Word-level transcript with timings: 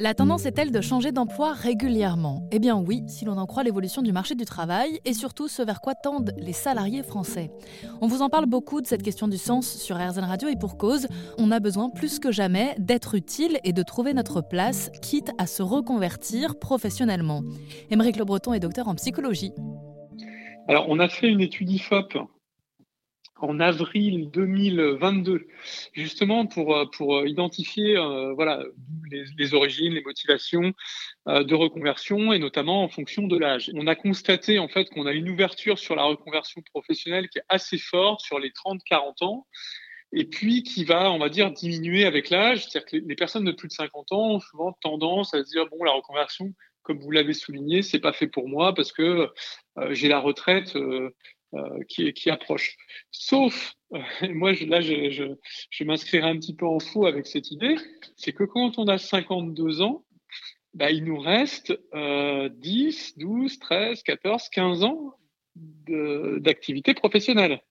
La 0.00 0.14
tendance 0.14 0.46
est-elle 0.46 0.70
de 0.70 0.80
changer 0.80 1.10
d'emploi 1.10 1.52
régulièrement 1.52 2.48
Eh 2.52 2.60
bien 2.60 2.76
oui, 2.76 3.02
si 3.08 3.24
l'on 3.24 3.36
en 3.36 3.46
croit 3.46 3.64
l'évolution 3.64 4.00
du 4.00 4.12
marché 4.12 4.36
du 4.36 4.44
travail 4.44 5.00
et 5.04 5.12
surtout 5.12 5.48
ce 5.48 5.60
vers 5.60 5.80
quoi 5.80 5.96
tendent 5.96 6.32
les 6.38 6.52
salariés 6.52 7.02
français. 7.02 7.50
On 8.00 8.06
vous 8.06 8.22
en 8.22 8.28
parle 8.28 8.46
beaucoup 8.46 8.80
de 8.80 8.86
cette 8.86 9.02
question 9.02 9.26
du 9.26 9.36
sens 9.36 9.66
sur 9.66 9.96
RZN 9.96 10.24
Radio 10.24 10.48
et 10.48 10.56
pour 10.56 10.78
cause, 10.78 11.08
on 11.36 11.50
a 11.50 11.58
besoin 11.58 11.90
plus 11.90 12.20
que 12.20 12.30
jamais 12.30 12.76
d'être 12.78 13.16
utile 13.16 13.58
et 13.64 13.72
de 13.72 13.82
trouver 13.82 14.14
notre 14.14 14.40
place, 14.40 14.90
quitte 15.02 15.32
à 15.36 15.48
se 15.48 15.62
reconvertir 15.62 16.58
professionnellement. 16.60 17.42
Émeric 17.90 18.16
Le 18.16 18.24
Breton 18.24 18.54
est 18.54 18.60
docteur 18.60 18.86
en 18.86 18.94
psychologie. 18.94 19.52
Alors 20.68 20.86
on 20.88 21.00
a 21.00 21.08
fait 21.08 21.28
une 21.28 21.40
étude 21.40 21.70
IFOP 21.70 22.18
en 23.40 23.60
avril 23.60 24.30
2022, 24.30 25.46
justement 25.92 26.46
pour, 26.46 26.76
euh, 26.76 26.86
pour 26.86 27.26
identifier 27.26 27.96
euh, 27.96 28.32
voilà, 28.34 28.62
les, 29.10 29.24
les, 29.36 29.54
origines, 29.54 29.94
les 29.94 30.02
motivations 30.02 30.72
euh, 31.28 31.44
de 31.44 31.54
reconversion 31.54 32.32
et 32.32 32.38
notamment 32.38 32.82
en 32.82 32.88
fonction 32.88 33.26
de 33.26 33.38
l'âge. 33.38 33.70
On 33.74 33.86
a 33.86 33.94
constaté 33.94 34.58
en 34.58 34.68
fait 34.68 34.90
qu'on 34.90 35.06
a 35.06 35.12
une 35.12 35.28
ouverture 35.28 35.78
sur 35.78 35.94
la 35.94 36.04
reconversion 36.04 36.62
professionnelle 36.72 37.28
qui 37.28 37.38
est 37.38 37.44
assez 37.48 37.78
forte 37.78 38.20
sur 38.20 38.38
les 38.38 38.50
30-40 38.50 39.24
ans 39.24 39.46
et 40.12 40.24
puis 40.24 40.62
qui 40.62 40.84
va, 40.84 41.10
on 41.12 41.18
va 41.18 41.28
dire, 41.28 41.50
diminuer 41.50 42.06
avec 42.06 42.30
l'âge. 42.30 42.64
C'est-à-dire 42.64 42.86
que 42.86 42.96
les 42.96 43.14
personnes 43.14 43.44
de 43.44 43.52
plus 43.52 43.68
de 43.68 43.72
50 43.72 44.12
ans 44.12 44.30
ont 44.30 44.40
souvent 44.40 44.72
tendance 44.80 45.34
à 45.34 45.44
se 45.44 45.50
dire, 45.50 45.66
bon, 45.68 45.84
la 45.84 45.92
reconversion, 45.92 46.54
comme 46.82 46.98
vous 47.00 47.10
l'avez 47.10 47.34
souligné, 47.34 47.82
c'est 47.82 47.98
pas 47.98 48.12
fait 48.12 48.26
pour 48.26 48.48
moi 48.48 48.74
parce 48.74 48.92
que 48.92 49.28
euh, 49.78 49.94
j'ai 49.94 50.08
la 50.08 50.18
retraite 50.18 50.74
euh, 50.76 51.14
euh, 51.54 51.82
qui, 51.88 52.12
qui, 52.12 52.30
approche. 52.30 52.76
Sauf, 53.10 53.74
euh, 53.94 53.98
moi 54.34 54.52
là 54.66 54.80
je, 54.80 55.10
je, 55.70 55.84
m'inscrirai 55.84 56.28
un 56.28 56.36
petit 56.36 56.54
peu 56.54 56.66
en 56.66 56.78
faux 56.78 57.06
avec 57.06 57.26
cette 57.26 57.50
idée, 57.50 57.76
c'est 58.16 58.32
que 58.32 58.44
quand 58.44 58.78
on 58.78 58.86
a 58.86 58.98
52 58.98 59.80
ans, 59.80 60.04
bah, 60.74 60.90
il 60.90 61.04
nous 61.04 61.18
reste 61.18 61.72
euh, 61.94 62.48
10, 62.50 63.18
12, 63.18 63.58
13, 63.58 64.02
14, 64.02 64.48
15 64.50 64.84
ans 64.84 65.14
d'activité 65.56 66.94
professionnelle. 66.94 67.62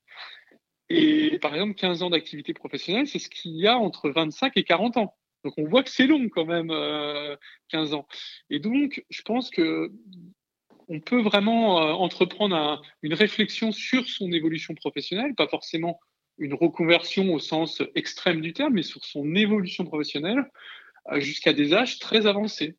Et 0.90 1.38
par 1.40 1.54
exemple, 1.54 1.76
15 1.76 2.02
ans 2.02 2.10
d'activité 2.10 2.54
professionnelle, 2.54 3.08
c'est 3.08 3.20
ce 3.20 3.30
qu'il 3.30 3.56
y 3.56 3.68
a 3.68 3.78
entre 3.78 4.10
25 4.10 4.54
et 4.58 4.64
40 4.64 4.98
ans. 4.98 5.16
Donc 5.44 5.54
on 5.58 5.68
voit 5.68 5.84
que 5.84 5.90
c'est 5.90 6.08
long 6.08 6.28
quand 6.30 6.46
même, 6.46 6.72
euh, 6.72 7.36
15 7.70 7.94
ans. 7.94 8.08
Et 8.50 8.60
donc, 8.60 9.06
je 9.10 9.22
pense 9.22 9.50
que 9.50 9.92
on 10.88 11.00
peut 11.00 11.22
vraiment 11.22 11.82
euh, 11.82 11.92
entreprendre 11.94 12.82
une 13.02 13.14
réflexion 13.14 13.72
sur 13.72 14.08
son 14.08 14.32
évolution 14.32 14.74
professionnelle, 14.74 15.36
pas 15.36 15.48
forcément 15.48 16.00
une 16.38 16.54
reconversion 16.54 17.34
au 17.34 17.40
sens 17.40 17.82
extrême 17.96 18.42
du 18.42 18.54
terme, 18.54 18.74
mais 18.74 18.84
sur 18.84 19.04
son 19.04 19.36
évolution 19.36 19.86
professionnelle 19.86 20.50
euh, 21.12 21.20
jusqu'à 21.20 21.54
des 21.54 21.74
âges 21.74 22.00
très 22.00 22.28
avancés. 22.28 22.78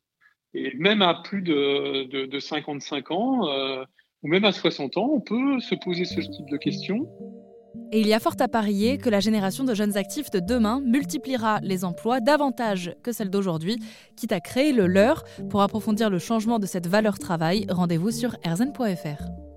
Et 0.53 0.73
même 0.75 1.01
à 1.01 1.21
plus 1.21 1.41
de, 1.41 2.05
de, 2.05 2.25
de 2.25 2.39
55 2.39 3.11
ans, 3.11 3.47
euh, 3.49 3.83
ou 4.23 4.27
même 4.27 4.45
à 4.45 4.51
60 4.51 4.97
ans, 4.97 5.09
on 5.13 5.21
peut 5.21 5.59
se 5.59 5.75
poser 5.75 6.05
ce 6.05 6.19
type 6.19 6.49
de 6.49 6.57
questions. 6.57 7.07
Et 7.91 8.01
il 8.01 8.07
y 8.07 8.13
a 8.13 8.19
fort 8.19 8.35
à 8.39 8.47
parier 8.47 8.97
que 8.97 9.09
la 9.09 9.19
génération 9.19 9.63
de 9.63 9.73
jeunes 9.73 9.97
actifs 9.97 10.29
de 10.29 10.39
demain 10.39 10.81
multipliera 10.85 11.59
les 11.63 11.83
emplois 11.83 12.19
davantage 12.19 12.93
que 13.01 13.11
celle 13.11 13.31
d'aujourd'hui, 13.31 13.77
quitte 14.15 14.31
à 14.31 14.39
créer 14.39 14.73
le 14.73 14.85
leur. 14.85 15.23
Pour 15.49 15.61
approfondir 15.61 16.09
le 16.09 16.19
changement 16.19 16.59
de 16.59 16.67
cette 16.67 16.87
valeur 16.87 17.17
travail, 17.17 17.65
rendez-vous 17.69 18.11
sur 18.11 18.35
erzen.fr. 18.43 19.48